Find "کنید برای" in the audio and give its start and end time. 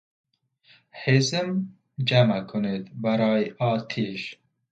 2.41-3.51